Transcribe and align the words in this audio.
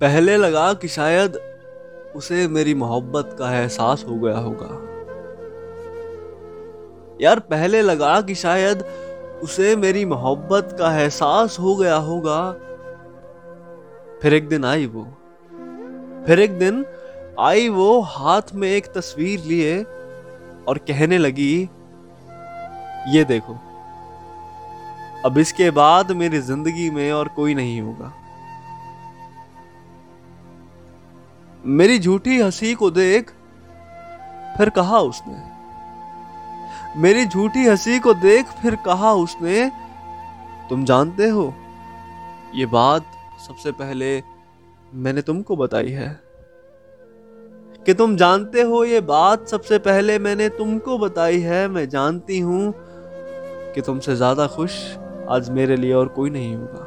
पहले 0.00 0.36
लगा 0.36 0.72
कि 0.72 0.88
शायद 0.88 1.36
उसे 2.16 2.46
मेरी 2.48 2.74
मोहब्बत 2.74 3.34
का 3.38 3.50
एहसास 3.54 4.04
हो 4.08 4.14
गया 4.18 4.36
होगा। 4.36 4.68
यार, 7.20 7.38
पहले 7.40 7.82
लगा 7.82 8.20
कि 8.20 8.34
शायद 8.34 8.84
उसे 9.42 9.74
मेरी 9.76 10.04
मोहब्बत 10.04 10.74
का 10.78 10.92
एहसास 10.98 11.58
हो 11.60 11.74
गया 11.76 11.96
होगा। 11.96 12.40
फिर 14.22 14.34
एक 14.34 14.48
दिन 14.48 14.64
आई 14.64 14.86
वो। 14.86 15.02
फिर 16.26 16.40
एक 16.40 16.58
दिन 16.58 16.84
आई 17.40 17.68
वो 17.68 18.00
हाथ 18.00 18.54
में 18.54 18.68
एक 18.68 18.86
तस्वीर 18.86 19.40
लिए 19.40 19.82
और 20.68 20.78
कहने 20.88 21.18
लगी, 21.18 21.68
ये 23.08 23.24
देखो, 23.24 23.58
अब 25.24 25.38
इसके 25.38 25.70
बाद 25.70 26.10
मेरी 26.12 26.40
ज़िंदगी 26.40 26.90
में 26.90 27.10
और 27.12 27.28
कोई 27.28 27.54
नहीं 27.54 27.80
होगा। 27.80 28.12
मेरी 31.64 31.98
झूठी 31.98 32.38
हँसी 32.40 32.74
को 32.74 32.90
देख 32.90 33.30
फिर 34.58 34.68
कहा 34.68 34.98
उसने। 34.98 35.34
मेरी 36.96 37.24
झूठी 37.26 37.66
हँसी 37.66 37.98
को 37.98 38.14
देख 38.14 38.46
फिर 38.62 38.74
कहा 38.76 39.12
उसने, 39.12 39.70
तुम 40.70 40.84
जानते 40.84 41.28
हो, 41.28 41.52
ये 42.54 42.66
बात 42.66 43.04
सबसे 43.48 43.72
पहले 43.72 44.22
मैंने 44.92 45.22
तुमको 45.22 45.56
बताई 45.56 45.90
है 45.90 46.08
कि 47.86 47.94
तुम 47.94 48.16
जानते 48.16 48.62
हो, 48.62 48.84
ये 48.84 49.00
बात 49.00 49.48
सबसे 49.48 49.78
पहले 49.78 50.18
मैंने 50.18 50.48
तुमको 50.48 50.98
बताई 50.98 51.40
है। 51.40 51.66
मैं 51.68 51.88
जानती 51.88 52.38
हूँ 52.38 52.72
कि 53.74 53.80
तुमसे 53.80 54.16
ज़्यादा 54.16 54.46
खुश 54.46 54.72
आज 55.28 55.50
मेरे 55.50 55.76
लिए 55.76 55.92
और 55.92 56.08
कोई 56.08 56.30
नहीं 56.30 56.54
होगा। 56.56 56.86